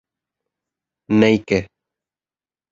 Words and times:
¡Néike! 1.19 1.59